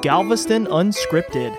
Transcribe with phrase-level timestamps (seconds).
[0.00, 1.56] Galveston Unscripted.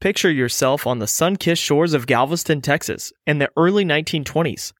[0.00, 4.72] Picture yourself on the sun kissed shores of Galveston, Texas, in the early 1920s.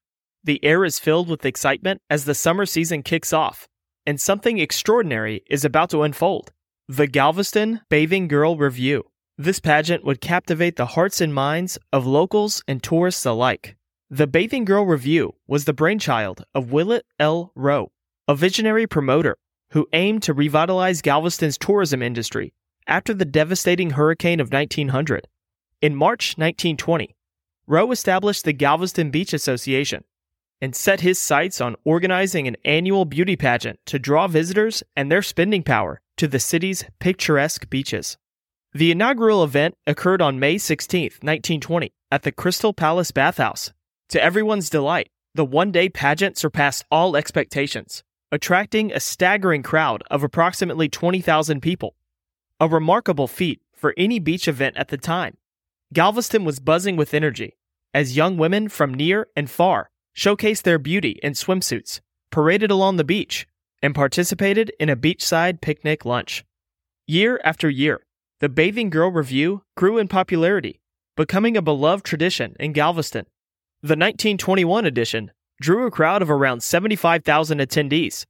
[0.45, 3.67] The air is filled with excitement as the summer season kicks off,
[4.07, 6.53] and something extraordinary is about to unfold
[6.87, 9.03] the Galveston Bathing Girl Revue.
[9.37, 13.77] This pageant would captivate the hearts and minds of locals and tourists alike.
[14.09, 17.51] The Bathing Girl Revue was the brainchild of Willett L.
[17.57, 17.91] Rowe,
[18.29, 19.37] a visionary promoter
[19.71, 22.53] who aimed to revitalize Galveston's tourism industry
[22.87, 25.29] after the devastating hurricane of 1900.
[25.81, 27.15] In March 1920,
[27.67, 30.05] Rowe established the Galveston Beach Association
[30.61, 35.23] and set his sights on organizing an annual beauty pageant to draw visitors and their
[35.23, 38.19] spending power to the city's picturesque beaches.
[38.73, 43.73] The inaugural event occurred on May 16, 1920, at the Crystal Palace Bathhouse.
[44.11, 48.03] To everyone's delight, the one day pageant surpassed all expectations,
[48.33, 51.95] attracting a staggering crowd of approximately 20,000 people.
[52.61, 55.37] A remarkable feat for any beach event at the time.
[55.93, 57.57] Galveston was buzzing with energy
[57.93, 62.01] as young women from near and far showcased their beauty in swimsuits,
[62.31, 63.47] paraded along the beach,
[63.83, 66.45] and participated in a beachside picnic lunch.
[67.07, 68.05] Year after year,
[68.41, 70.81] the Bathing Girl Revue grew in popularity,
[71.17, 73.27] becoming a beloved tradition in Galveston.
[73.83, 78.25] The 1921 edition drew a crowd of around 75,000 attendees,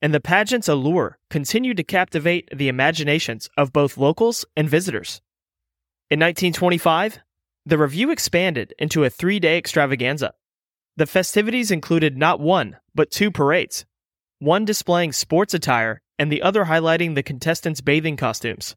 [0.00, 5.20] and the pageant's allure continued to captivate the imaginations of both locals and visitors.
[6.08, 7.18] In 1925,
[7.66, 10.32] the review expanded into a three day extravaganza.
[10.96, 13.84] The festivities included not one, but two parades,
[14.38, 18.74] one displaying sports attire and the other highlighting the contestants' bathing costumes.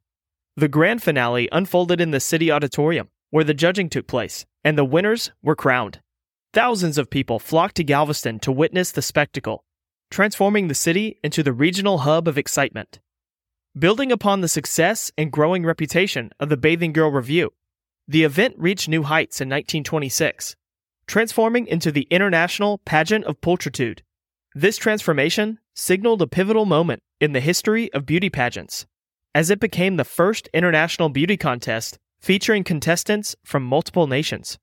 [0.55, 4.85] The grand finale unfolded in the city auditorium, where the judging took place, and the
[4.85, 6.02] winners were crowned.
[6.53, 9.63] Thousands of people flocked to Galveston to witness the spectacle,
[10.09, 12.99] transforming the city into the regional hub of excitement.
[13.80, 17.52] Building upon the success and growing reputation of the Bathing Girl Revue,
[18.05, 20.57] the event reached new heights in 1926,
[21.07, 24.01] transforming into the International Pageant of Pulchritude.
[24.53, 28.85] This transformation signaled a pivotal moment in the history of beauty pageants,
[29.33, 34.59] as it became the first international beauty contest featuring contestants from multiple nations.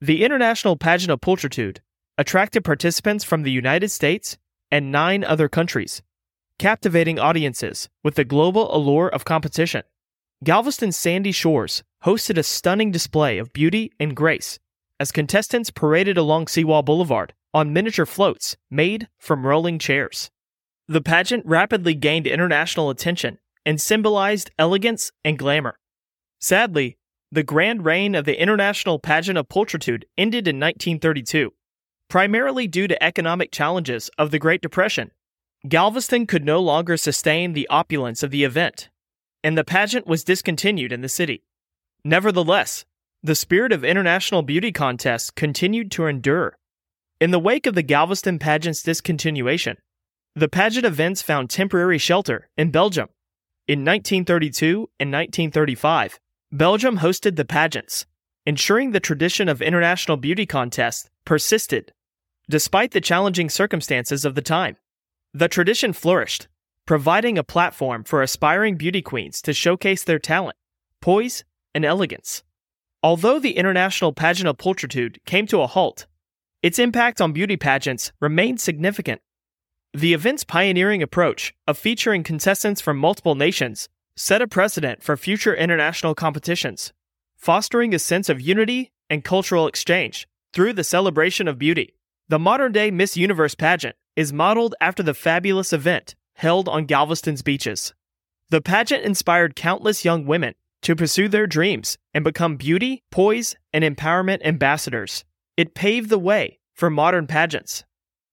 [0.00, 1.78] The International Pageant of Pulchritude
[2.18, 4.36] attracted participants from the United States
[4.70, 6.02] and nine other countries,
[6.58, 9.84] captivating audiences with the global allure of competition.
[10.44, 14.58] Galveston's sandy shores hosted a stunning display of beauty and grace
[15.00, 20.30] as contestants paraded along Seawall Boulevard on miniature floats made from rolling chairs.
[20.88, 25.78] The pageant rapidly gained international attention and symbolized elegance and glamour.
[26.38, 26.98] Sadly,
[27.32, 31.52] the grand reign of the International Pageant of Pulchritude ended in 1932,
[32.08, 35.10] primarily due to economic challenges of the Great Depression.
[35.68, 38.88] Galveston could no longer sustain the opulence of the event,
[39.42, 41.42] and the pageant was discontinued in the city.
[42.04, 42.84] Nevertheless,
[43.22, 46.56] the spirit of international beauty contests continued to endure.
[47.20, 49.76] In the wake of the Galveston pageant's discontinuation,
[50.36, 53.08] the pageant events found temporary shelter in Belgium.
[53.66, 56.20] In 1932 and 1935,
[56.56, 58.06] Belgium hosted the pageants,
[58.46, 61.92] ensuring the tradition of international beauty contests persisted,
[62.48, 64.78] despite the challenging circumstances of the time.
[65.34, 66.48] The tradition flourished,
[66.86, 70.56] providing a platform for aspiring beauty queens to showcase their talent,
[71.02, 71.44] poise,
[71.74, 72.42] and elegance.
[73.02, 76.06] Although the International Pageant of Pulchritude came to a halt,
[76.62, 79.20] its impact on beauty pageants remained significant.
[79.92, 85.54] The event's pioneering approach of featuring contestants from multiple nations set a precedent for future
[85.54, 86.92] international competitions,
[87.36, 91.94] fostering a sense of unity and cultural exchange through the celebration of beauty.
[92.28, 97.42] The modern day Miss Universe pageant is modeled after the fabulous event held on Galveston's
[97.42, 97.94] beaches.
[98.50, 103.84] The pageant inspired countless young women to pursue their dreams and become beauty, poise, and
[103.84, 105.24] empowerment ambassadors.
[105.56, 107.84] It paved the way for modern pageants.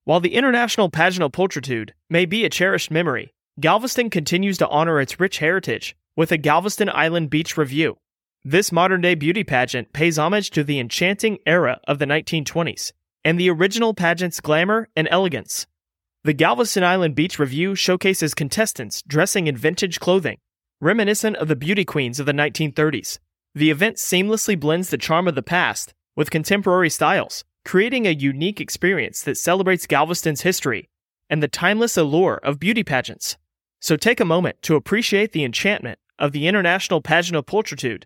[0.05, 4.99] While the International Pageant of Pulchritude may be a cherished memory, Galveston continues to honor
[4.99, 7.97] its rich heritage with a Galveston Island Beach Revue.
[8.43, 13.39] This modern day beauty pageant pays homage to the enchanting era of the 1920s and
[13.39, 15.67] the original pageant's glamour and elegance.
[16.23, 20.39] The Galveston Island Beach Revue showcases contestants dressing in vintage clothing,
[20.81, 23.19] reminiscent of the beauty queens of the 1930s.
[23.53, 28.59] The event seamlessly blends the charm of the past with contemporary styles, creating a unique
[28.59, 30.89] experience that celebrates Galveston's history
[31.29, 33.37] and the timeless allure of beauty pageants.
[33.83, 38.05] So take a moment to appreciate the enchantment of the International Pageant of Pulchritude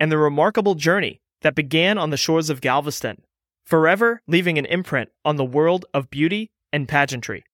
[0.00, 3.22] and the remarkable journey that began on the shores of Galveston,
[3.64, 7.44] forever leaving an imprint on the world of beauty and pageantry.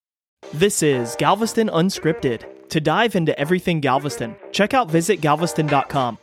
[0.54, 6.16] This is Galveston Unscripted, To dive into everything Galveston, check out visitgalveston.com